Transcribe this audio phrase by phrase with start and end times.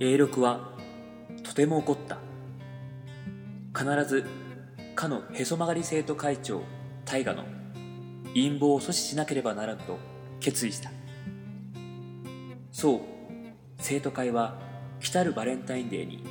[0.00, 0.70] A6 は
[1.42, 2.16] とても怒った。
[3.78, 4.24] 必ず
[4.94, 6.62] かのへそ曲がり生徒会長
[7.04, 7.44] 大河の
[8.28, 9.98] 陰謀を阻止しなければならぬと
[10.40, 10.90] 決意した。
[12.72, 13.00] そう
[13.76, 14.58] 生徒会は
[15.00, 16.24] 来たるバレンタインデーに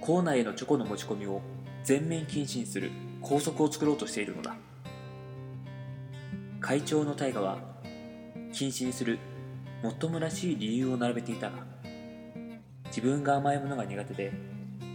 [0.00, 1.42] 校内へのチョコの持ち込みを
[1.84, 2.90] 全面禁止にする
[3.22, 4.56] 校則を作ろうとしているのだ。
[6.60, 7.58] 会長の大河は
[8.52, 9.20] 禁止にする
[9.80, 11.75] もっともらしい理由を並べていたが
[12.96, 14.32] 自分が甘いものが苦手で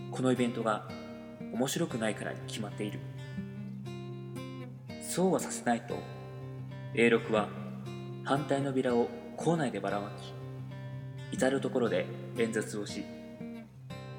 [0.10, 0.88] このイベントが
[1.54, 3.00] 面白くないからに決まっている。
[5.04, 6.00] そうはさせないと
[6.96, 7.48] A6 は
[8.24, 10.34] 反対のビラを校内でばらまき
[11.36, 12.08] 至る所で
[12.40, 13.06] 演説をし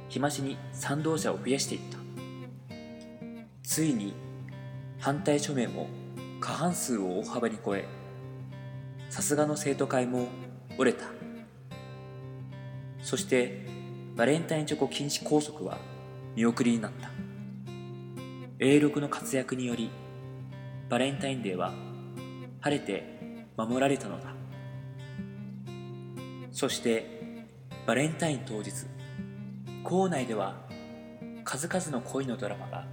[0.09, 1.99] 日増しに賛同者を増やしていった。
[3.65, 4.15] ついに
[5.01, 5.89] 反対署名も
[6.41, 7.89] 過半数を大幅に超え
[9.11, 10.29] さすがの生徒会も
[10.79, 11.32] 折れた。
[13.03, 13.67] そして
[14.17, 15.79] バレンタインチョコ禁止拘束は
[16.37, 17.11] 見送りになった。
[18.59, 19.91] A6 の活躍により
[20.89, 21.73] バレンタインデーは
[22.61, 23.05] 晴れて
[23.57, 24.33] 守られたのだ。
[26.53, 27.47] そして
[27.87, 28.71] バレンタイン当日
[29.83, 30.55] 校内では
[31.45, 32.87] 数々の恋のドラマが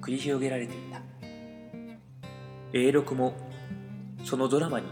[0.00, 1.00] 繰り広げられていた。
[2.72, 3.34] A6 も
[4.24, 4.86] そのドラマに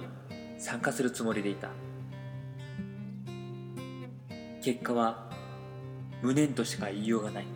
[0.58, 1.70] 参加するつもりでいた。
[4.62, 5.28] 結果は
[6.22, 7.46] 無念としか言いようがない。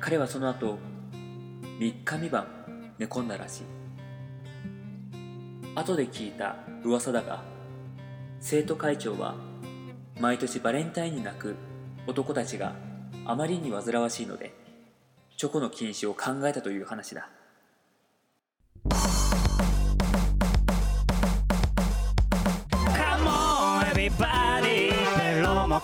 [0.00, 0.78] 彼はその後
[1.78, 2.46] 3日三晩
[2.98, 3.62] 寝込んだらしい。
[5.74, 7.42] 後で聞いた噂だが
[8.40, 9.34] 生徒会長は
[10.18, 11.54] 毎年バレンタインに泣く
[12.06, 12.74] 男たちが
[13.26, 14.54] あまりに煩わしいので
[15.36, 17.28] チョコの禁止を考えたという話だ。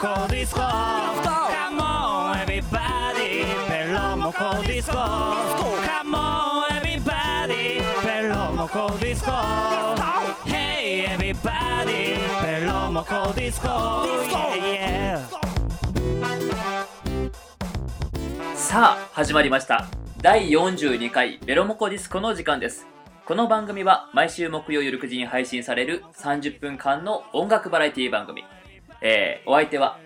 [0.04, 0.60] ペロモコディスコ。
[0.60, 3.46] Come on everybody.
[3.66, 4.98] ペロモコディスコ。
[4.98, 7.80] Come on everybody.
[8.04, 9.30] ペロモコディスコ。
[10.44, 12.18] Hey everybody.
[12.44, 13.68] ペロモコディスコ。
[14.60, 15.16] Yeah.
[15.16, 15.30] yeah
[18.54, 19.86] さあ始まりました。
[20.20, 22.86] 第42回ベロモコディスコの時間です。
[23.24, 28.44] この番組は毎週木曜夜9時に配信される30分間の音楽バラエティ番組。
[29.06, 29.98] えー、お相手は、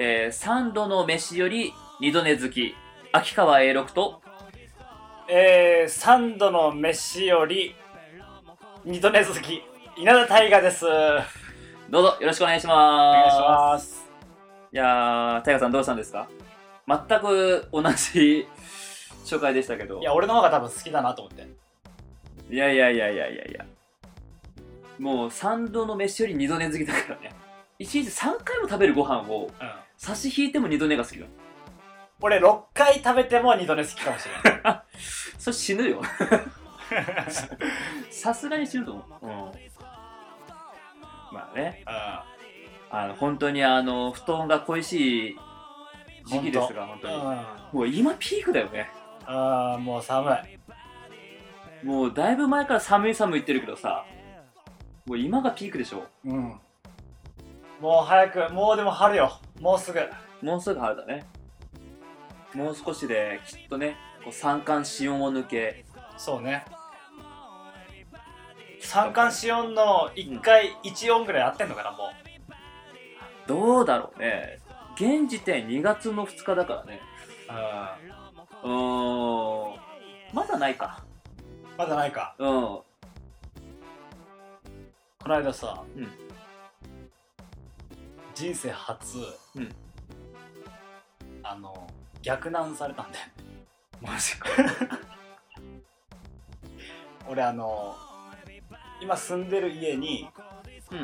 [0.00, 2.76] えー、3度の飯より2度寝好き。
[3.10, 4.22] 秋川 A6 と。
[5.28, 7.74] えー、3度の飯より
[8.84, 9.60] 二度寝続き。
[9.96, 10.86] 稲田大我です。
[10.86, 11.24] お願
[11.90, 13.36] どうぞよろしくお願いしいます。
[13.36, 14.10] します。
[14.72, 16.28] いやー、タイガさんどうしたんですか？
[16.86, 18.46] 全く同じ
[19.24, 19.98] 紹介でしたけど。
[19.98, 21.44] いや俺の方が多分好きだなと思って。
[22.54, 23.66] いやいやいやいやいやいや。
[25.00, 27.32] もう3度の飯より2度寝好きだからね。
[27.80, 31.26] 1日3回も食べるご飯をうん差し引いても2度寝が好きだ。
[32.20, 34.82] 俺6回食べても二度寝好きかもしれない
[35.38, 36.00] それ死ぬよ。
[38.10, 39.26] さすがに死ぬと思う。
[39.26, 39.30] うん。
[41.32, 41.82] まあね、
[42.90, 45.36] あの、本当にあの、布団が恋しい
[46.26, 47.14] 時期ですが、本当に。
[47.14, 47.22] うん
[47.70, 48.88] もう今ピークだよね。
[49.26, 50.38] あーもう寒
[51.82, 54.06] いもうだいぶ前から寒い寒い言ってるけどさ、
[55.04, 56.06] もう今がピークでしょ。
[56.24, 56.58] うん
[57.80, 60.00] もう早くもうでも春よもうすぐ
[60.42, 61.24] もうすぐ春だね。
[62.54, 65.84] もう少しできっとね、こう三寒四温を抜け、
[66.16, 66.64] そうね
[68.80, 72.10] 三寒四温の1回1音ぐらい合ってんのかなも
[73.46, 74.58] どうだろうね。
[74.94, 77.00] 現時点2月の2日だからね。
[78.64, 79.78] ううーん。
[80.32, 81.04] まだないか。
[81.76, 82.48] まだないかうん。
[82.48, 82.84] こ
[85.26, 86.27] の間さ、うん
[88.38, 89.18] 人生初、
[89.56, 89.68] うん
[91.42, 91.90] あの
[92.22, 93.24] 逆難されたんだよ
[94.00, 94.48] マジか。
[97.26, 97.96] 俺あの
[99.00, 100.28] 今住んでる家に
[100.92, 100.98] うん。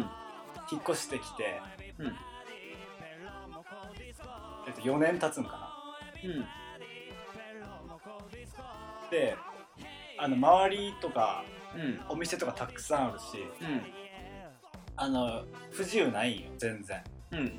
[0.70, 1.60] 引っ越してきて、
[1.98, 2.16] うん
[4.66, 5.74] えっと、4年経つんか
[6.22, 6.40] うん。
[6.40, 6.46] な
[9.10, 9.36] で
[10.18, 11.44] あの周りとか
[11.74, 12.04] うん。
[12.08, 13.92] お店とかたくさんあるしうん。
[14.94, 17.02] あの不自由ないんよ全然
[17.32, 17.52] うん。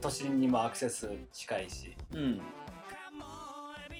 [0.00, 2.40] 都心にもアクセス近いしうん。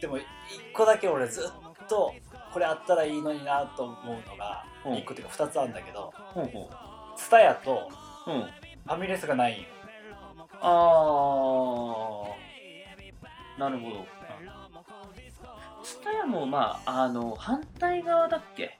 [0.00, 0.26] でも一
[0.74, 2.12] 個だけ俺ずっと
[2.52, 6.70] これあったらいいのになと思うのがうん一個っていうか二つあるんだけどほうほ
[7.16, 7.88] ツタヤと。
[8.26, 9.68] ファミレスがないんよ
[10.60, 13.60] あー。
[13.60, 14.06] なるほど。
[15.82, 18.78] ツタヤもまあ、あの、反対側だっけ？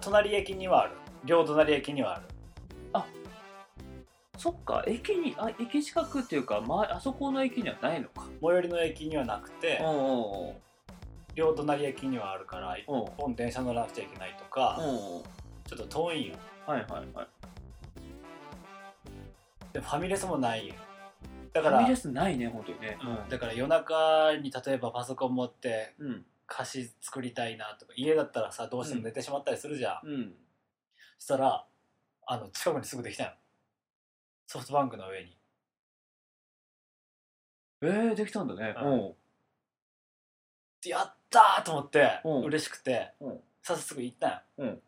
[0.00, 0.92] 隣駅にはある
[1.24, 2.24] 両隣駅にはある
[4.42, 8.26] そっか駅にあ駅近くっていうか、まあそこの駅にはないのか。
[8.40, 10.54] 最寄りの駅にはなくてうんうんうん。
[11.36, 13.04] 両隣駅にはあるから一うん。
[13.16, 14.80] 本電車乗らなくちゃいけないとか
[15.68, 16.34] ちょっと遠いんよ。
[16.66, 17.26] はいはいはい。
[19.72, 20.74] でファミレスもないんよ。
[21.52, 22.98] だからファミレスないね本当にね。
[23.00, 23.28] うん。
[23.28, 26.24] だから夜中に例えばパソコン持ってうん。
[26.48, 30.34] 貸し作りたいなとか家だったらさどうしても寝てしまったりするじゃん、うん。
[31.16, 31.64] そしたら
[32.26, 33.32] あの近くにすぐできたよ
[34.52, 35.34] ソフトバンクの上に。
[37.80, 38.74] えー、できたんだね。
[38.76, 39.14] うん。
[40.90, 42.28] やったーと思ってう。
[42.28, 43.30] ん嬉しくてう。
[43.30, 44.82] ん早速行ったよ、うん。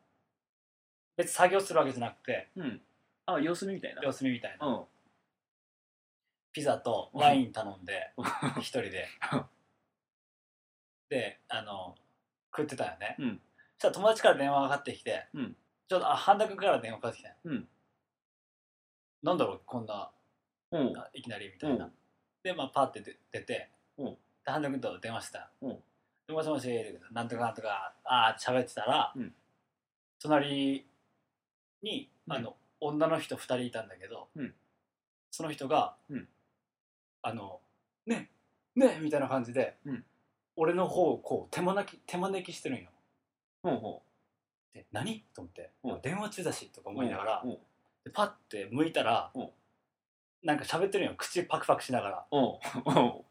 [1.16, 2.82] 別に作業するわけじゃなくてうん。
[3.24, 4.02] あ様子見みたいな。
[4.02, 4.84] 様子見みたいな、うん。
[6.52, 8.12] ピザとワイン頼んで
[8.60, 9.08] 一人で。
[9.32, 9.44] うん
[11.08, 11.94] であの
[12.54, 13.40] 食ってたよね、うん。
[13.78, 15.56] そしたら友達から電話がかかってきて、うん。
[15.88, 17.68] ちょっとあ半田君から電話かかってきたよ、うん
[19.24, 20.10] なんだろうこんな
[20.70, 20.96] うん。
[20.98, 21.92] あいきなりみたいな、うん。
[22.42, 24.04] でまあパッて出出て、うん。
[24.06, 25.76] で半田君と電話した、うん。
[26.26, 26.68] でもしもし
[27.10, 29.32] なんとかなんとかああ喋ってたら、うん。
[30.20, 30.86] 隣
[31.82, 32.32] にうん。
[32.34, 34.54] あの、女の人2人いたんだけど、うん。
[35.30, 36.28] その人が、うん。
[37.22, 37.60] あの
[38.06, 38.30] 「ね
[38.76, 40.04] ねみたいな感じで、うん。
[40.56, 42.90] 俺の方をこう手招き手招きしてるんよ。
[43.62, 44.02] ほうほ
[44.74, 45.24] で何？
[45.34, 46.00] と思って、うん。
[46.02, 47.58] 電話中だしとかう思いながら、うん
[48.04, 49.48] でパッて向いたら、うん。
[50.42, 51.08] なんか喋ってるん。
[51.08, 52.26] よ口パクパクしながら。
[52.30, 52.42] うん。
[52.42, 53.24] うん。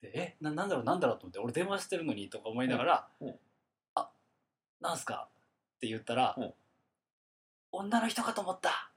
[0.00, 0.84] でえななんだろう？
[0.84, 1.38] なんだろうと思って。
[1.38, 3.28] 俺電話してるのにとか思いながら「うん。
[3.28, 3.34] うん。
[3.94, 4.08] あ
[4.80, 5.28] なんすか?」
[5.76, 6.54] って言ったら、うん。
[7.72, 8.90] 女の人かと思った」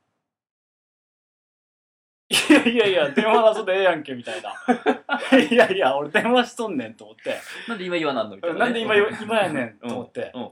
[2.32, 4.54] いやいやいや電話謎でええやんけみたいな。
[5.40, 7.40] いやいや俺電話しとんねんと思って。
[7.68, 8.60] なんで今言わなんのみたいなね。
[8.66, 10.52] なんで今よ今やねんと思って、うん。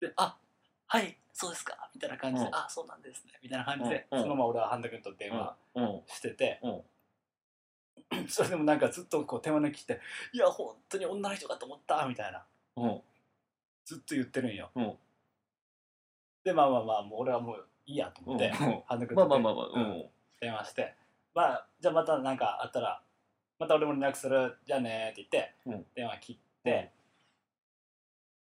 [0.00, 0.38] であ
[0.86, 1.90] はいそうですか？
[1.94, 2.54] みたいな感じで、うん。
[2.54, 3.32] あそうなんですね。
[3.42, 6.68] みたいな感じで、うんそのまま俺は半田君と電話うんしてて、う
[8.16, 8.24] ん。
[8.28, 10.00] それでもなんかずっとこう手招きして
[10.32, 12.46] 「いや本当に女の人かと思った」みたいな。
[12.76, 13.02] うん。
[13.84, 14.98] ずっと言ってるんよ、うん。
[16.42, 18.82] でまあまあまあもう俺はもういいやと思って、うん。
[18.86, 19.94] 半田君とまあまあまあまあ
[20.40, 20.94] 電話して
[21.34, 23.02] 「まあじゃあまたなんかあったら
[23.58, 24.56] また俺も連絡する。
[24.64, 25.86] じゃあね」って言って、うん。
[25.94, 26.92] 電話切って、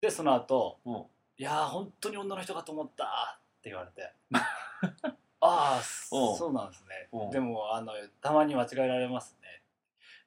[0.02, 3.04] でその後うんいやー本当に女の人かと思った」
[3.58, 4.12] って言われて
[5.40, 7.08] 「ああそうなんですね。
[7.32, 9.62] でもあのたまに間違えられますね」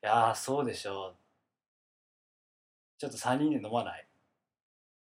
[0.04, 1.15] いやーそうでしょう。
[2.98, 4.06] ちょっと3人で飲まない?」っ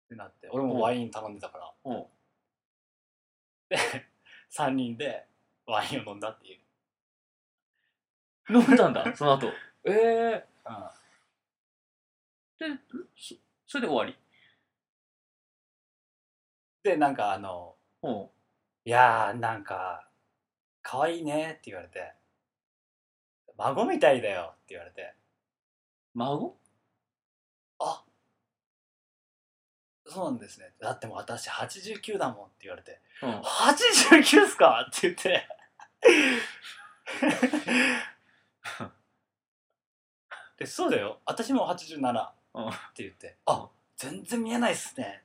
[0.09, 0.49] てなって。
[0.49, 1.73] 俺もワイン頼んでたから。
[1.85, 1.93] う。
[1.93, 2.05] ん
[3.69, 3.77] で
[4.51, 5.27] 3人で
[5.65, 9.47] ワインを飲んだっていう、飲んだんだその後。
[9.83, 10.47] え え
[12.59, 12.81] うん、で
[13.15, 13.35] そ
[13.67, 14.17] それで終わり？
[16.83, 18.29] でなんかあのうん
[18.85, 20.07] 「いやーなんか
[20.81, 22.13] 可愛いね」って言われて
[23.57, 25.13] 「孫みたいだよ」って言われて。
[26.15, 26.57] 孫
[27.79, 28.03] 「あ
[30.05, 30.73] そうなんですね。
[30.79, 33.01] だってもう私89だもん」って言われて。
[33.21, 35.47] うん「89っすか?」って言って。
[40.57, 41.21] でそうだよ。
[41.25, 45.23] 私も87っうんて言って「あ全然見えないっすね」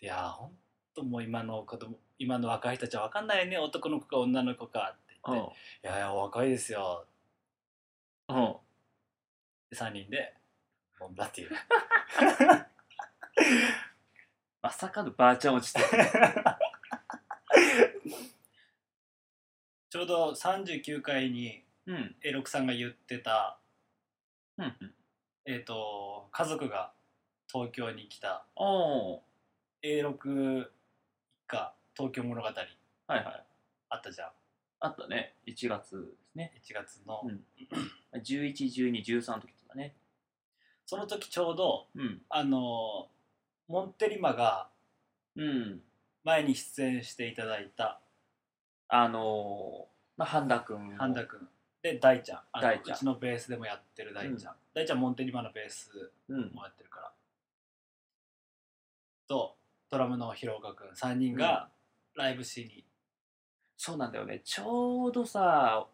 [0.00, 0.58] いやーほん
[0.96, 5.52] ともう今の子供今の若い人たちは分かんないよね男の子か女の子かってうん言って
[5.84, 7.06] 「いやいやお若いですよ。
[8.28, 8.56] うん」
[9.70, 10.34] で3人で
[11.00, 11.50] 飲んだっていう。
[14.62, 15.80] まさかのばあちゃん落ちて
[19.90, 22.16] ちょうど39回にうん。
[22.22, 23.58] A6 さんが言ってた、
[24.58, 24.94] うんうん。
[25.44, 26.92] えー、と家族が
[27.48, 28.44] 東京に来た。
[28.56, 29.20] おー。
[29.84, 30.68] A6 一
[31.46, 32.54] 家東京物語はい
[33.08, 33.44] はい。
[33.88, 34.28] あったじゃん
[34.80, 35.34] あったね。
[35.46, 36.52] 1月ですね。
[36.62, 37.40] 1月の、うん
[38.14, 39.94] 11、12、13の時とかね。
[40.84, 42.20] その時ちょうどうん。
[42.28, 43.08] あの
[43.68, 44.68] モンテリマが
[45.36, 45.80] うん。
[46.24, 48.00] 前に出演していただいた
[48.88, 50.96] あのー、まあ、半田くん。
[50.96, 51.48] 半田君
[51.82, 56.52] で大ちゃんあの大ちゃんうちのベースでもやってる大ちゃん、大ちゃんモンテリマのベースうん。
[56.52, 57.12] もやってるから
[59.28, 59.55] と
[59.90, 61.68] ドラムの広岡君3人が
[62.14, 62.84] ライブしに、
[63.76, 64.40] そうなんだよね。
[64.44, 65.86] ちょうどさ、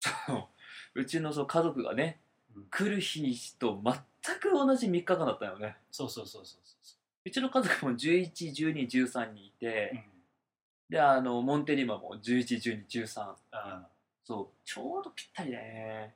[0.00, 0.48] そう
[0.94, 2.20] うちのそう家族がね、
[2.54, 5.76] うん来る日にと全く同じ3日間だったよね。
[5.90, 6.76] そうそうそうそうそ
[7.24, 10.04] うちの家族も11、12、13にいて、
[10.88, 13.22] う、で、あの、モンテリマも11、12、13。
[13.22, 13.86] うんうん、
[14.24, 16.14] そう、ちょうどぴったりだね。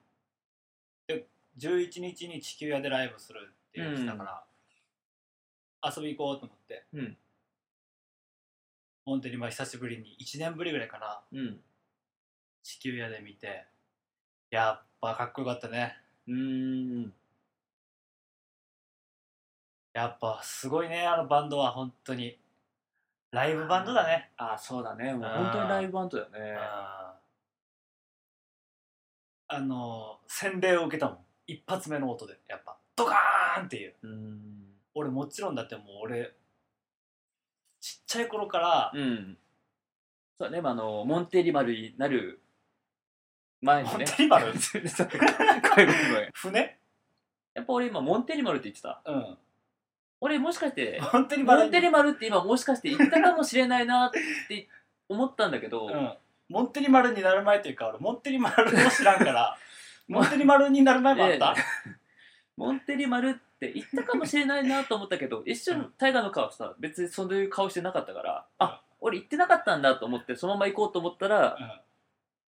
[1.58, 4.44] 11日に地球屋でライブするって言ってたから、
[5.84, 6.84] 遊び行こうと思って。
[6.94, 7.16] うん。
[9.06, 11.20] モンテリマ久しぶりに1年ぶりぐらいかな。
[11.32, 11.60] うん。
[12.62, 13.66] 地球屋で見て。
[14.50, 15.96] やっぱかっこよかったね。
[16.26, 17.12] うーん。
[19.92, 22.38] やっぱすごいねあのバンドは本当に。
[23.30, 24.30] ライブバンドだね。
[24.36, 25.12] あそうだね。
[25.12, 26.56] もう本当にライブバンドだよね。
[29.48, 31.18] あの洗礼を受けたもん。
[31.46, 33.94] 一発目の音でやっぱドカーンっていう。
[34.02, 34.53] うーん
[34.94, 36.32] 俺もちろんだってもう俺
[37.80, 39.36] ちっちゃい頃から、うん。
[40.38, 42.40] そうだね、まあ、あのモンテリマルになる
[43.60, 43.94] 前にね。
[43.96, 44.58] モンテリマル？
[44.58, 44.80] そう。
[44.80, 46.78] ごめんごめん船
[47.54, 49.12] やっぱ俺今モンテリマルって言ってたう。
[49.12, 49.38] ん
[50.20, 54.10] 俺もしかしてモンテリマルモンテリマルって今もしかして言ったかもしれないなっ
[54.48, 54.68] て
[55.08, 55.90] 思ったんだけど、う。
[55.90, 56.12] ん
[56.48, 57.74] モンテリマルになる前という。
[57.74, 59.56] か俺モンテリマルを知らんから
[60.08, 61.54] モンテリマルになる前もあった、
[62.56, 63.40] モンテリマル
[63.70, 71.80] って言ったかもしれないなと思ったけど一瞬タイガーの顔さ別にそういう顔してなかったからあ俺言ってなかったんだと思ってそのまま行こうと思ったらうん。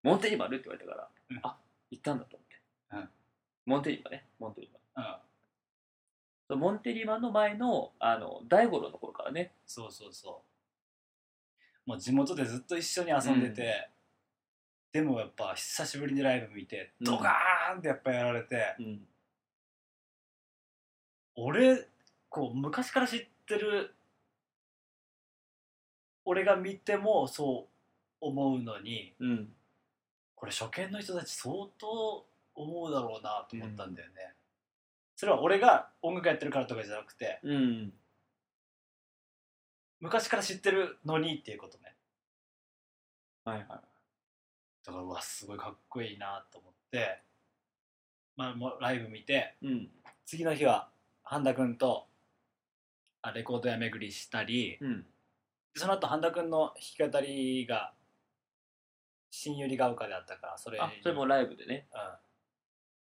[0.03, 1.39] モンテリマルって言われたから、うん。
[1.43, 1.57] あ
[1.91, 2.55] 言ったんだと思って、
[2.93, 3.09] うん。
[3.65, 4.77] モンテリマねモンテリマ
[6.55, 9.51] モンテリマの前のあの大五郎の頃からね。
[9.65, 10.43] そうそうそ
[11.85, 11.89] う。
[11.89, 13.89] もう地元でずっと一緒に遊んでて、
[14.93, 17.05] でもやっぱ久しぶりにライブ見てうん。
[17.05, 19.01] ドカーンってやっぱやられて、うん
[21.37, 21.87] 俺
[22.29, 23.95] こう昔から知ってる
[26.25, 27.67] 俺が見てもそ
[28.21, 29.53] う思うのにうん。
[30.35, 34.33] これ初見の人たち相当思うだろうなと思ったんだよね、
[35.15, 37.93] それは俺が音楽やってるからとかじゃなくてうん。
[39.99, 41.95] 昔から知ってるのにっていうことね。
[43.45, 43.67] はいはい。
[43.67, 47.19] だからうわすごいかっこいいなと思って、
[48.35, 49.89] まあ、もうライブ見てうん。
[50.25, 50.89] 次の日は
[51.29, 52.07] 半田君と
[53.21, 55.05] あレコード屋巡りしたりうん。
[55.75, 57.93] その後半田君の弾き語りが
[59.29, 61.87] 新百合ヶ丘であったからそれにあそれもライブでね。
[61.93, 61.99] うん、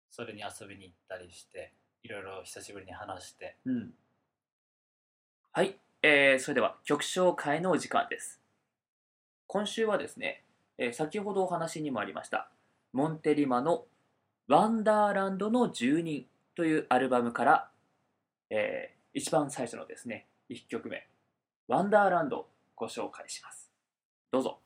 [0.10, 3.58] それに遊びに行ったりしていろいろ久しぶりに話して。
[3.66, 3.94] うん。
[5.52, 8.42] はい、えー、それでは曲紹介のお時間です。
[9.48, 10.44] 今週はですね、
[10.78, 12.50] えー先ほどお話にもありました
[12.94, 13.86] モンテリマの
[14.48, 16.26] 「ワンダーランドの住人」
[16.56, 17.70] というアルバムから、
[18.56, 21.08] えー一番最初のですね1曲目
[21.68, 23.72] 「ワンダーランド」をご紹介します。
[24.32, 24.63] どうぞ。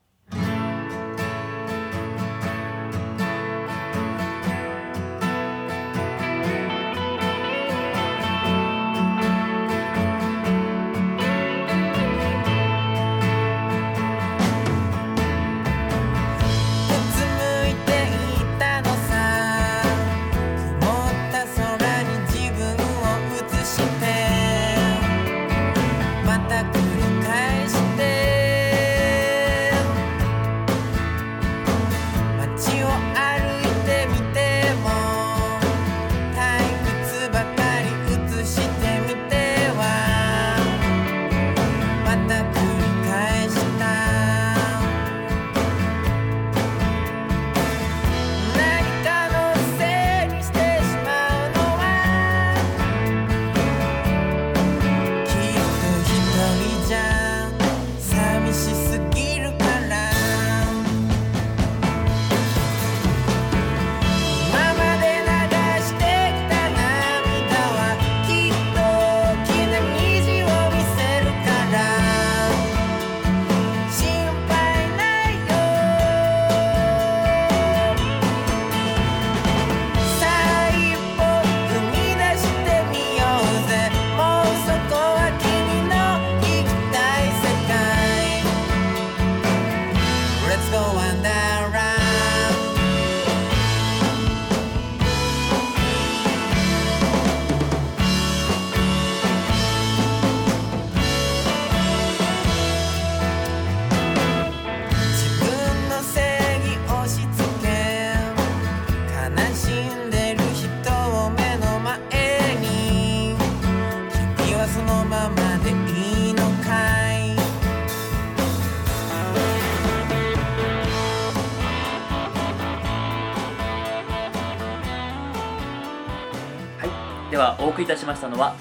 [128.08, 128.56] ましたのは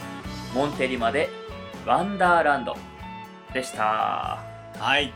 [0.55, 1.31] モンテリマで
[1.87, 2.77] 「ワンダーランド」
[3.55, 4.41] でした。
[4.79, 5.05] はい。
[5.07, 5.13] い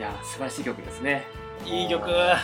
[0.00, 1.24] やー素晴らしい曲ですね。
[1.64, 2.08] いい曲。
[2.08, 2.36] や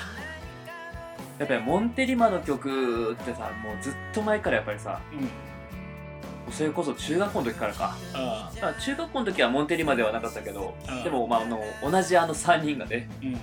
[1.44, 6.52] っぱりモンテリマの曲ってさもうずっと前からやっぱりさうん。
[6.52, 7.96] それこそ中学校の時からか。
[8.12, 8.18] う
[8.60, 11.04] まあ中学校の時はモンテリまではなかったけど、うん。
[11.04, 13.32] でも、まあ、あの同じあの3人がねんうん。
[13.34, 13.40] やっ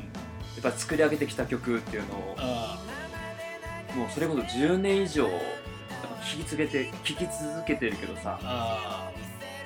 [0.61, 2.35] ぱ作り上げてきた曲っていうのを
[3.95, 3.99] うん。
[4.01, 5.29] もうそれこそ10年以上
[6.27, 8.39] やっぱ聴き続けて聴き続けてるけどさ。
[8.43, 9.11] あ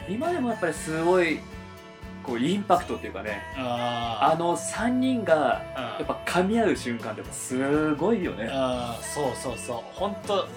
[0.10, 1.40] 今でもやっぱりすごい
[2.24, 3.42] こうインパクトっていうかね。
[3.58, 8.50] ああの3人があやっぱ噛み合う瞬間ってすごいよね。
[8.52, 9.78] あそうそうそう。
[9.94, 10.48] 本当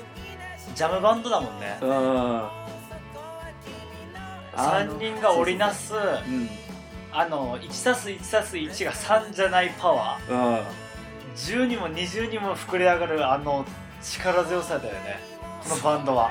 [0.75, 1.79] ジャムバンドだもんね。
[1.81, 1.91] うん。
[4.57, 6.49] あの3人が織りなすうん。
[7.13, 10.33] あの 1+1+1 が3じゃないパワー。
[10.33, 10.65] うん。
[11.37, 13.65] 10にも20にも膨れ上がるあの
[14.01, 15.34] 力強さだよね
[15.69, 16.31] このバンドは。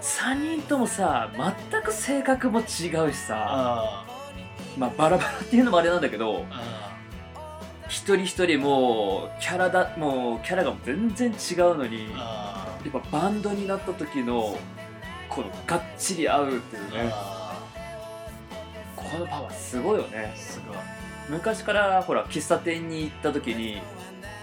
[0.00, 1.30] 3人ともさ
[1.70, 2.66] 全く性格も違う
[3.12, 3.46] しさ。
[3.48, 4.06] あ
[4.78, 6.92] まあバラバラっていうのもあれなんだけどあ
[7.88, 14.56] 一人一人もうキャラだもうキャラが全然違うのにあやっぱバンドになった時の
[15.28, 17.10] このがっちり合うっていうね。
[17.12, 17.62] あ
[18.94, 20.32] このパワーすごいよね。
[20.36, 20.76] すごい。
[21.28, 23.80] 昔からほら喫茶店に行った時に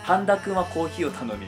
[0.03, 1.47] 半田君はコーヒーを頼み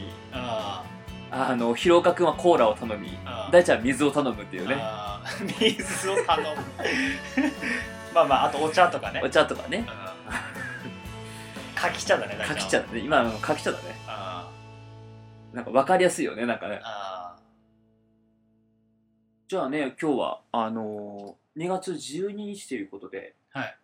[1.31, 4.75] ああの広岡君はコーラを頼みあ大ちゃんは水を頼むっていうね。
[4.79, 5.45] あー。
[5.59, 6.61] 水を頼む。
[8.13, 9.21] まあまああとお茶とかね。
[9.23, 9.79] お茶とかね。
[9.79, 10.15] うん
[11.75, 12.99] 柿茶だね大体柿茶だね。
[12.99, 13.95] 今の柿茶だね。
[14.07, 14.49] あ
[15.53, 16.75] なんか分かりやすいよねなんかね。
[16.75, 16.79] ー。
[16.83, 17.35] あ
[19.47, 23.77] じゃあね今日はあのー2月12日ということでーはい。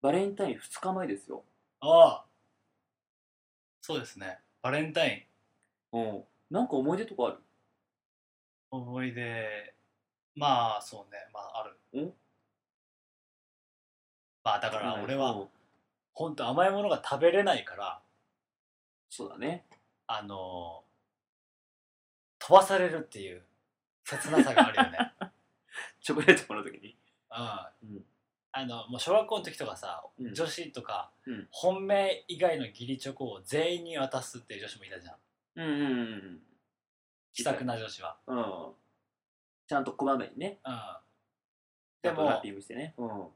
[0.00, 1.44] バレンタイン2日前ですよ。
[1.80, 2.24] ああ
[3.80, 4.38] そうですね。
[4.62, 5.27] バレンタイン
[5.92, 6.24] うん。
[6.50, 7.38] なんか思い出とかある？
[8.70, 9.74] 思い出。
[10.34, 11.18] まあそうね。
[11.32, 12.00] まあある。
[12.00, 12.12] ん？
[14.44, 15.48] まあだから俺はうん。
[16.14, 18.00] 本当甘いものが食べれないから
[19.08, 19.64] そうだね。
[20.06, 20.82] あの
[22.40, 23.42] 飛ばされるっていう
[24.04, 25.12] 切なさがあるよね。
[26.02, 26.96] チョコレートもらう時に？
[27.82, 27.96] うん。
[27.96, 28.04] うん。
[28.50, 30.34] あのもう小学校の時とかさ、うん。
[30.34, 31.48] 女子とか、うん。
[31.50, 35.16] 本命以外の義理チョコを全員に渡すっていう女子もいたじゃん
[35.58, 36.42] うんうんうん
[37.32, 38.38] 気さくな女子は、うん。
[38.38, 38.44] うん
[39.66, 40.60] ちゃんとこまめにね。
[40.64, 40.72] うん、
[42.02, 42.94] ででもラッもピングしてね。
[42.96, 43.26] うん。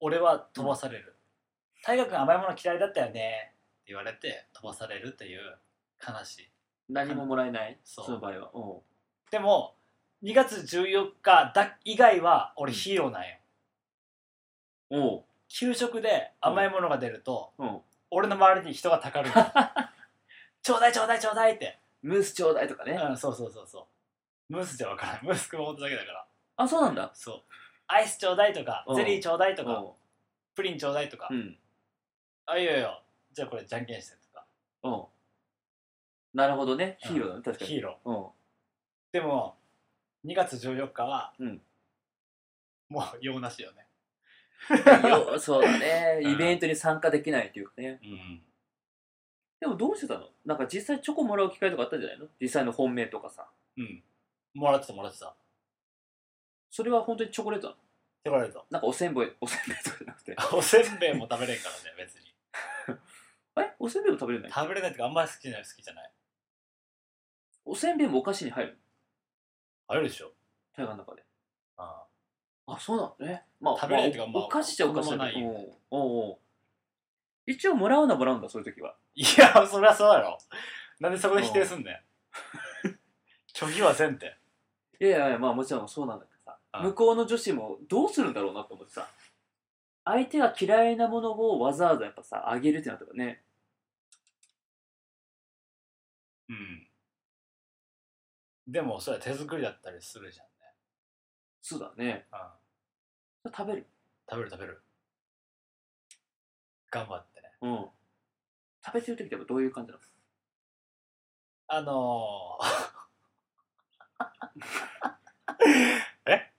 [0.00, 1.16] 俺は飛ばされる
[1.82, 5.58] 「大河君甘いもの嫌いだったよね」って言われて飛ばされるっていう
[6.06, 6.50] 悲しい。
[6.90, 7.78] 何ももらえない？
[7.84, 8.04] そう。
[8.04, 8.50] その場合は。
[8.52, 8.80] うん。
[9.30, 9.76] でも
[10.22, 13.36] 2月14日だ以外は俺うんヒーローなんよ、
[14.90, 17.80] おう給食で甘いものが出ると、うん。
[18.10, 19.34] 俺の周りに人がたかるの
[20.62, 21.78] ちょうだいちょうだいちょうだいって。
[22.02, 22.92] ムースちょうだいとかね。
[22.92, 23.86] うんそうそうそうそ
[24.50, 24.52] う。
[24.52, 26.26] ムースじゃわからないムース熊本だけだから。
[26.56, 27.10] あそうなんだ。
[27.14, 27.42] そう。
[27.86, 28.96] アイスちょうだいとかうん。
[28.96, 29.94] ゼリーちょうだいとかう
[30.54, 31.56] プリンちょうだいとか、んうん。
[32.46, 34.44] あいいよいいよじゃあこれじゃんけんしてとか。
[34.84, 35.04] うん。
[36.34, 36.98] なるほどね。
[37.04, 37.12] うん。
[37.12, 37.70] ヒーローだね確かに。
[37.70, 38.10] ヒーロー。
[38.10, 38.26] うん。
[39.12, 39.56] でも
[40.24, 41.60] 2月14日は、うん。
[42.88, 43.86] もう用なしよね。
[45.08, 46.20] よそうだね。
[46.22, 46.32] うん。
[46.32, 48.00] イベントに参加できないっていうかね。
[48.02, 48.42] うん
[49.60, 50.28] でもどうしてたの？
[50.44, 52.26] なんか実際チョコもらう機会とかあったんじゃないの？
[52.40, 53.48] 実際の本命とかさ。
[53.76, 54.02] うん。
[54.54, 55.34] もらってたもらってた。
[56.70, 57.78] それは本当にチョコレートなの？
[58.24, 60.36] 言われたなんかおせんべいおせんべいとかじゃなくて。
[60.52, 62.34] おせんべいも食べれんからね別に。
[63.62, 63.74] え？
[63.78, 64.52] おせんべいも食べれない？
[64.52, 65.62] 食べれないってかあんまり好きじゃない。
[65.64, 66.12] 好きじゃない
[67.64, 68.78] おせんべいもお菓子に入る
[69.88, 70.32] あるでしょ。
[70.76, 71.24] 大河の中で。
[71.76, 72.04] あ
[72.66, 72.78] あ。
[72.78, 73.26] そうなの？
[73.26, 76.38] ねまあ食べれないっていうかまあまあおお菓子っちゃお菓子だけどおうおうおう
[77.48, 78.94] 一応もらうのはもらうんだそういう時は。
[79.14, 80.38] いやそりゃそうやろ。
[81.00, 81.92] なんでそこで否定すんね
[82.84, 82.88] ん。
[83.54, 84.36] 拒否はせんって。
[85.00, 86.58] いやいやいやまあもちろんそうなんだけどさ。
[86.74, 86.82] うん。
[86.88, 89.08] 向こうの女子もどうするんだろうなって思ってさ。
[90.04, 93.42] 相手が嫌いなものをわざわざやっぱさあげるってなったらね。
[96.50, 96.86] うん。
[98.66, 100.50] でもそれは手作りだったりするじゃんね、
[101.62, 102.26] そうだね。
[103.44, 103.86] うん、食べる。
[104.30, 104.82] 食べる食べる。
[106.90, 107.37] 頑張って。
[107.37, 107.88] ねうん。
[108.84, 110.02] 食べてる時ってどういう感じなの
[111.70, 112.58] あの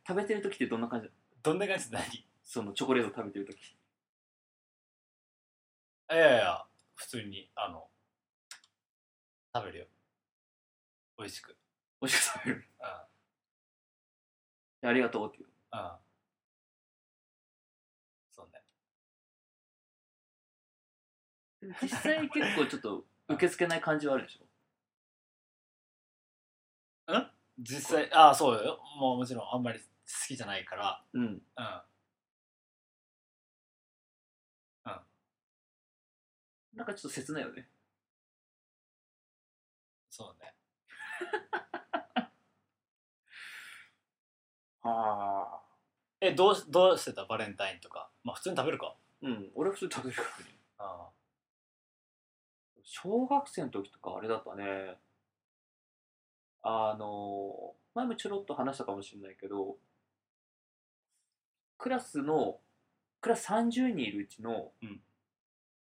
[0.07, 1.09] 食べてる時ってどんな感じ？
[1.43, 1.89] どんな感じ？
[1.91, 2.05] で何？
[2.05, 3.77] いそのチョコレート食べてる時。
[6.09, 7.87] やいやいや普通にあの
[9.55, 9.85] 食べるよ。
[11.17, 11.55] 美味しく。
[12.01, 12.67] 美味しく食べる。
[14.81, 14.89] うん。
[14.89, 15.47] ありがとうっていう。
[15.73, 16.08] うん
[21.81, 24.45] 実際結構ちょっと 受け付けない感じはあるでしょ？
[27.59, 28.79] 実際ああそうよ。
[28.99, 29.85] もうもちろんあんまり好
[30.27, 31.03] きじゃないから。
[31.13, 31.23] うん。
[31.23, 31.41] うん。
[36.73, 37.67] なんかちょっと切ないよね。
[40.09, 40.55] そうね。
[44.81, 45.61] ああ。
[46.21, 47.25] えどうしどうしてた？
[47.25, 48.09] バレンタインとか。
[48.23, 48.95] まあ普通に食べるか。
[49.21, 49.51] うん。
[49.55, 50.59] 俺は普通に食べるからね。
[50.77, 51.09] あ
[52.91, 54.97] 小学生の時とかあれだったね。
[56.63, 59.77] あの前もちょろっと話したかもしれないけど
[61.77, 62.57] クラスの
[63.21, 64.99] クラス30人いるうちの、うん。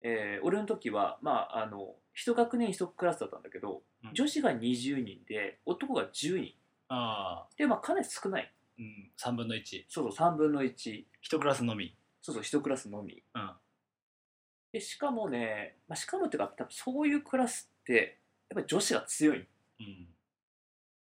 [0.03, 4.15] えー俺の時はまああの一学年一クラスだったんだけど、うん。
[4.15, 6.53] 女子が20人で男が10人。
[6.89, 8.53] あでまあかなり少ない。
[8.79, 9.11] うん。
[9.19, 11.97] 3分の1そうそう3分の1一クラスのみ。
[12.21, 13.23] そうそう一クラスのみ。
[13.35, 13.51] うん
[14.73, 19.47] でしかもね、まあ、しかもっていうか多分そういうクラスってやっぱり女子が強い。
[19.81, 20.09] うん。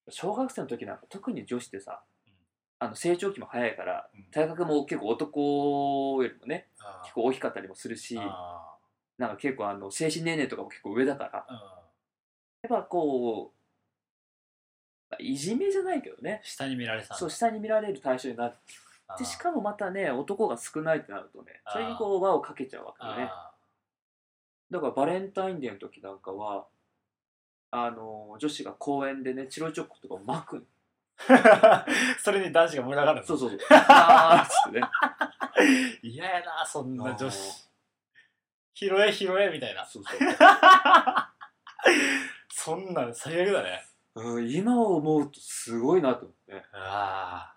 [0.08, 2.32] 小学生の時なんか特に女子ってさ、うん。
[2.80, 4.24] あの成長期も早いからうん。
[4.30, 8.76] 体格も結構男よりもねあ結構大きかったりもするしあ
[9.16, 11.56] なんか結構あの精神年齢とかも結構上だからうん。
[11.56, 13.56] やっぱこう
[15.11, 16.40] まあいじめじゃないけどね。
[16.44, 18.54] 下に見られそう下に見られる対象になっ
[19.16, 23.30] てしかもまたね男が少ないってなるとねそれにこう輪をかけちゃうわけよね。
[23.30, 23.51] あ
[24.72, 26.66] だからバレンタインデーの時なんかは
[27.70, 30.66] あの女子が公園でねチロルチョコとかを巻く
[32.22, 33.26] それに男子が群がるの？
[33.26, 33.58] そうそうそう。
[33.70, 34.88] あーっつってね。
[36.02, 37.68] 嫌やなそんな女子。
[38.74, 39.87] 拾え拾えみたいな。
[39.87, 40.18] そうそう。
[42.50, 43.87] そんなん最悪だね。
[44.14, 46.54] うん、今思うとすごいなと思って。
[46.54, 47.56] ねああ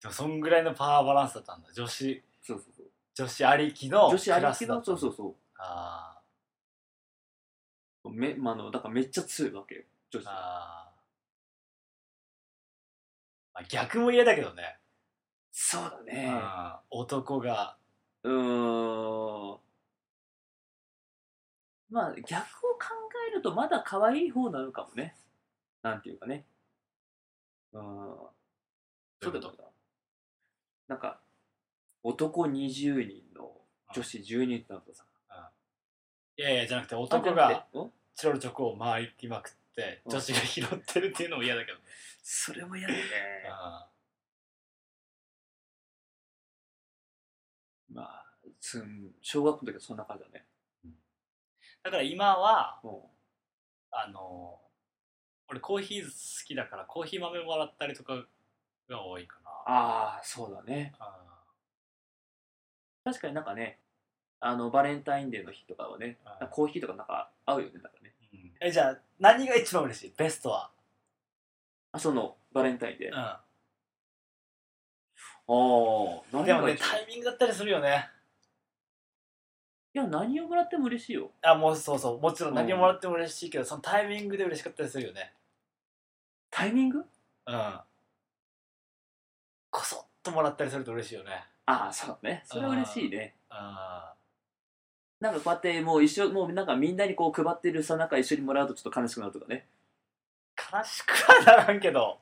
[0.00, 1.72] でもそんぐらいのパワーバランスだったんだ。
[1.72, 2.24] 女子。
[2.42, 2.86] そうそうそう。
[3.14, 6.20] 女子ありきの女子ありきのそうそうそうあ
[8.04, 14.78] め、まあ、あのだからめっちゃ強いわけよ女ー子あー、まあ、逆も嫌だけどね、
[15.50, 16.28] そうだね。
[16.28, 17.00] うん。
[17.00, 17.76] 男が。
[18.22, 19.58] うーん。
[21.90, 22.86] まあ逆を考
[23.30, 25.16] えるとまだ可愛い方なのかもね。
[25.82, 26.44] なんていうかね。
[27.72, 27.82] うん。
[27.82, 29.72] そうだどういうと？
[30.88, 31.20] なんか
[32.02, 33.50] 男20人の
[33.94, 35.04] 女子10人ってなるとさ
[36.38, 37.66] いやいやじゃなくてあ男が
[38.14, 40.12] チロルチョコを回りまくってうん。
[40.12, 41.84] 女子が拾ってるっていうのも嫌だけどね、
[42.22, 43.00] それも嫌だね。
[43.50, 43.88] あ
[47.92, 48.24] まあ
[48.60, 50.44] つん小学校の時はそんな感じだね。
[50.86, 50.90] ー
[51.82, 53.10] だから今はも
[53.90, 54.60] あの
[55.48, 56.10] 俺コーヒー好
[56.46, 58.14] きだからコーヒー豆もらったりとか
[58.88, 59.50] が多いかな。
[59.50, 60.92] うああそうだね。
[61.00, 61.18] あ。
[63.04, 63.80] 確かになんかね
[64.40, 68.12] あのバレンタインデーの日とかはねうんコーヒーとかなんか合うよねなんかね。
[68.32, 68.52] ーうん。
[68.60, 70.12] えじゃあ何が一番嬉しい？
[70.16, 70.70] ベストは？
[71.92, 73.40] あそのバレンタインデー、あ
[75.48, 78.08] うあ何んでもねが一番タイミングだったりするよね。
[79.94, 81.30] いや何をもらっても嬉しいよ。
[81.42, 82.20] あもうそうそう。
[82.20, 85.32] もちろん何をもらっても嬉しいけど、そのタイミングで嬉しかったりするよね。
[86.50, 86.98] タイミング？
[86.98, 87.00] う
[87.52, 87.80] ん。
[89.70, 91.30] こそっともらったりすると嬉しいよね。
[91.64, 92.42] ああそうだね。
[92.44, 93.34] それは嬉しいね。
[93.48, 94.12] あ
[95.20, 99.66] なんかこうやってもう一緒もうなんかみんなにこう配ってるさなんか一緒にもらうとちょっと悲しくなるとかね。
[100.72, 102.18] 悲しくはならんけど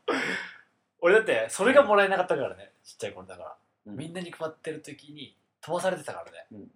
[1.01, 3.57] 俺だってそれがもらえなかったからねちっちゃい頃だから、
[3.87, 3.97] うん。
[3.97, 6.71] みんなに配ってる時に飛ばされてたからね、うん。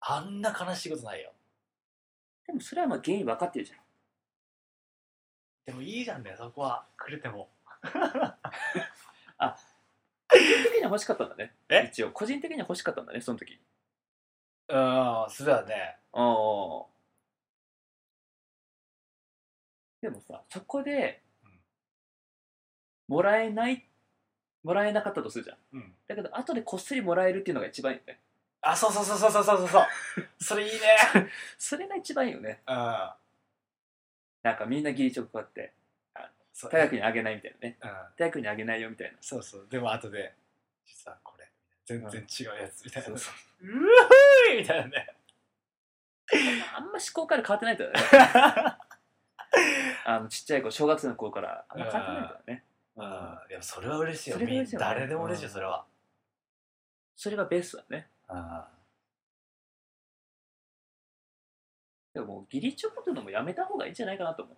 [0.00, 1.32] あんな悲しいことないよ。
[2.46, 3.78] でもそれはまあ原因分かってるじゃん。
[5.66, 6.84] でもいいじゃんねそこは。
[6.96, 7.48] くれても。
[10.28, 11.54] 個人的には欲しかったんだね。
[11.68, 11.88] え？
[11.90, 12.10] 一応。
[12.12, 13.58] 個人的には欲しかったんだねその時
[14.68, 15.98] うんそれはね。
[16.12, 16.86] ああ
[20.00, 21.22] でもさそこで
[23.08, 23.86] もらえない
[24.62, 25.56] もらえなかったとするじゃん。
[25.74, 25.92] うん。
[26.08, 28.18] だけど後でこっそりもらえるっていうのが一番いいよね。
[28.62, 29.84] あそうそうそうそうそうそうそう。
[30.40, 31.30] それいいね。
[31.58, 32.62] それが一番いいよね。
[32.66, 32.74] うん。
[32.74, 35.74] なんかみんな義理チョコ買って
[36.52, 36.70] そう。
[36.70, 37.78] 大学にあげないみたいなね。
[37.82, 37.90] うん。
[38.16, 39.18] 大学にあげないよみたいな。
[39.20, 39.66] そうそう。
[39.68, 40.34] でも後で
[40.86, 41.50] 実はこれ
[41.84, 45.08] 全然違うやつみたいな、そうふーみたいなね。
[46.76, 48.78] あんま思考から変わってないからね。
[50.06, 52.64] あのちっちゃい子小学生の頃からあんま変わってないからね。
[52.96, 54.36] うんでもそれは嬉しいよ。
[54.36, 54.86] それが嬉しいよね。
[54.86, 55.86] 誰でも嬉しいようんそれは。
[57.16, 58.08] それがベースだね。
[58.28, 58.64] うん
[62.14, 64.56] でももう義理チョコっていうのもやめた方がいいんじゃないかなと思う。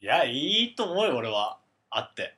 [0.00, 1.58] いやいいと思うよ俺は。
[1.90, 2.36] あって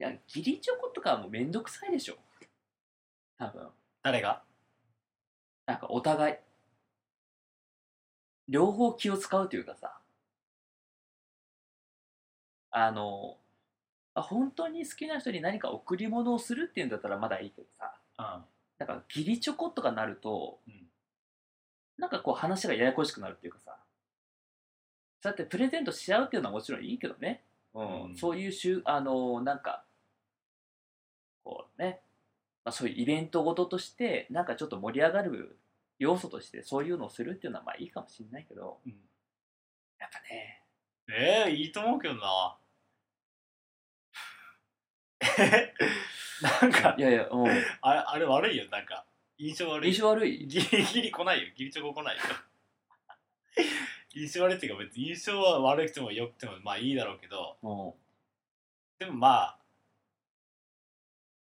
[0.00, 2.16] いや義理チョコとかはもうめんどくさいでしょ。
[3.38, 3.68] 多分。
[4.02, 4.42] 誰が？
[5.66, 6.36] なんかお互い。
[8.48, 9.98] 両方気を使うというかさ。
[12.70, 13.36] あの
[14.14, 17.92] あ本当に好きな人に何か贈り物をするっていうんだったらまだいいけどさ。
[18.18, 18.44] うん。
[18.78, 20.86] なんか義理チョコとかなると、うん。
[21.98, 23.76] なんかこう話がややこしくなるっていうかさ。
[25.20, 27.42] そうやってプレゼントし合うっていうのはもちろんいいけどね。
[27.74, 28.02] うん。
[28.04, 28.16] うん。
[28.16, 29.84] そういうしゅあのなんか
[31.48, 32.00] こうね、
[32.62, 35.56] まあ、そういうイベントごととしてなんかちょっと盛り上がる
[35.98, 38.92] 要素としてそういうのをするっていうのはまあいいかもしれないけどうん。
[39.98, 40.62] やっぱね
[41.10, 42.58] ええいいと思うけどな。
[45.38, 45.72] え
[46.60, 48.68] なんかいやいや、うん、あれあれ悪いよ。
[48.70, 49.06] なんか
[49.38, 49.90] 印象悪い。
[49.90, 50.46] 印象悪い？
[50.46, 51.48] ギリギリ来ないよ。
[51.56, 52.22] ギリチョコ来ないよ。
[54.14, 57.56] 印象悪いっていうか別に印象は悪くても良くてもまあいいだろうけど。
[57.62, 57.94] うん。
[58.98, 59.57] でもまあ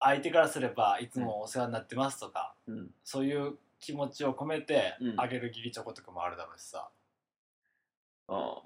[0.01, 2.91] 相手からすればいつもお世話になってますとか、うん。
[3.05, 5.21] そういう気持ちを込めてうん。
[5.21, 6.89] あげる義理チョコとかもあるだろうしさ、
[8.29, 8.63] あ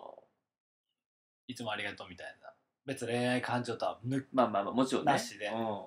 [1.46, 2.50] いつもありがとうみたいな。
[2.86, 5.12] 別に恋愛感情とは抜まあまあまあもちろんね。
[5.12, 5.46] なしで。
[5.46, 5.80] うん、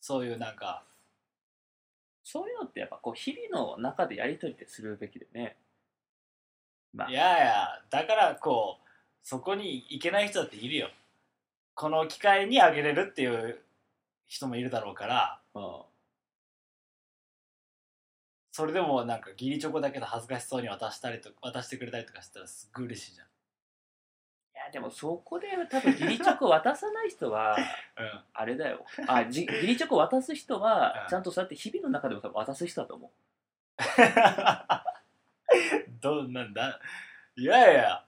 [0.00, 0.84] そういうなんか
[2.24, 5.56] そういうのってやっぱこう日々の中でやり取りってするべきでね。
[6.92, 7.10] まあ。
[7.10, 8.88] いやいやだからこう
[9.22, 10.90] そこに行けない人だっているよ。
[11.74, 13.58] この機会にあげれるっていう
[14.30, 15.82] 人もいるだろうからうん
[18.52, 23.26] それでもなんか義理チョコだけど恥ずかしそうに渡したりと渡してくれたりとかしたらすっごい嬉しいじゃん。
[23.26, 23.30] い
[24.66, 27.60] やでもそこで多分義理チョコ渡さない人はう
[28.02, 28.20] ん。
[28.34, 28.84] あれだよ。
[29.06, 31.10] あじ義理チョコ渡す人はうん。
[31.10, 33.10] ちゃんとそうやって日々の中でも多分渡す人だと思う。
[36.00, 36.80] どうなんだ？
[37.36, 38.04] いやいや。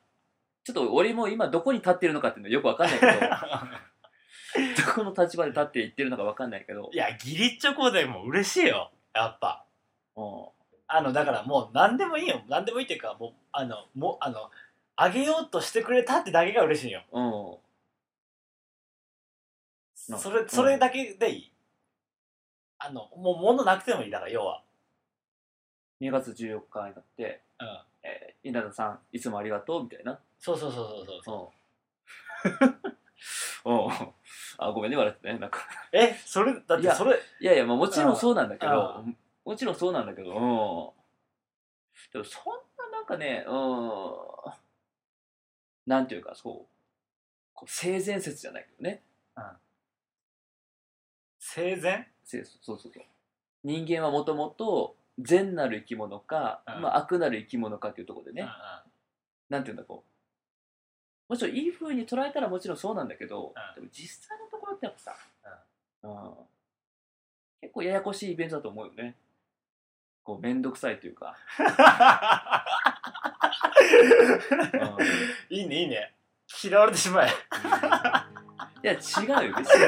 [0.64, 3.12] ちょっと俺も今どこに立ってるのかっていうのよくわかんないけど
[4.74, 6.90] どこの立場で立って言ってるのかわかんないけど。
[6.92, 8.90] いや義理チョコでも嬉しいよ。
[9.14, 9.64] やっぱ。
[10.16, 10.44] うん。
[10.88, 12.42] あのだからもう何でもいいよ。
[12.48, 14.50] 何でもいいっていうかもうあのもうあの
[14.96, 17.02] あげようとしてくれたってだけが嬉しいよ。
[17.12, 17.50] うん。
[17.50, 17.56] うん
[20.18, 21.52] それそれだけでいい。
[22.78, 24.62] あのもう物なくてもいいだから要は。
[26.00, 27.66] 2月14日になってうん
[28.02, 30.18] 「えー稲田さんいつもありがとう」みたいな。
[30.40, 31.52] そうそうそうそうそ
[33.64, 33.70] う。
[33.70, 33.84] うん。
[33.86, 33.90] うん
[34.66, 35.38] あごめんね笑ってね。
[35.38, 35.60] なんか。
[35.92, 37.18] えそれだっいやてそれ。
[37.40, 39.04] いやいや、まあ、もちろんそうなんだけうど
[39.44, 40.38] もちろんそうなんだけどうん。
[42.12, 44.12] でもそんななんかねうん。
[45.86, 46.66] なんていうかそう。
[47.54, 49.02] こう性善説じゃないけどね。
[51.38, 52.92] 生前せそうそうそう。
[53.64, 56.82] 人間はもともと善なる生き物か、うん。
[56.82, 58.52] まあ、悪なる生き物かっていうところでね、うんうん。
[59.50, 60.11] なんていうんだこう
[61.32, 63.74] もちろんいい風に捉えたらもちろんそうなんだけど、ん。
[63.74, 65.16] でも実際のところってやっぱさ、
[66.02, 66.10] うん。
[67.62, 69.16] 結構ややこしいイベントだと思うよね。
[70.22, 71.34] こう面倒くさいというか、
[75.48, 75.56] うん。
[75.56, 76.12] いいねいいね。
[76.62, 77.28] 嫌われてしまえ。
[78.84, 78.98] いや違
[79.46, 79.86] うよ別に。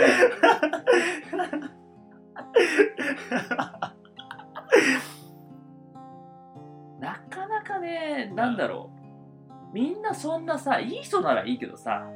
[7.00, 8.93] なかなかねなんだろう
[9.74, 12.06] みんなそんなさいい人ならいいけどさ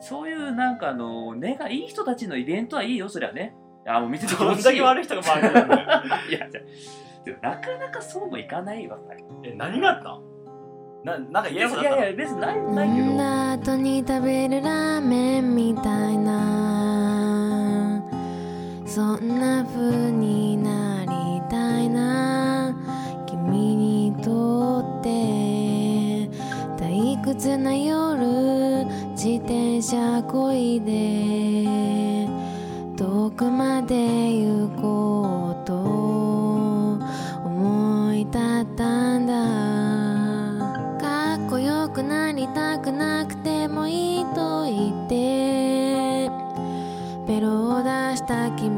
[0.00, 3.54] そういうなんかあの根がいい人たちのイベントはいいよそりゃね。
[3.86, 5.80] あもう見てて気どんだけ悪い人が周りにいるんだよ
[6.28, 6.64] いやじゃあ
[7.24, 8.98] でもなかなかそうもいかないわ
[9.44, 10.08] え何があった？
[10.10, 10.22] の
[11.04, 11.96] ななんかい嫌なことあった？
[11.96, 13.16] のやいや別にないないけど。
[13.18, 18.02] だ後に食べるラーメンみたいな。
[18.86, 20.70] そんな風にな
[27.38, 32.26] 退屈な夜自転車こいで
[32.96, 35.74] 遠くまで行こうと
[37.46, 39.34] 思い立ったんだ。
[41.00, 46.28] かっこよくなりたくなくてもいいと言って。
[47.28, 48.77] ベロを出した君。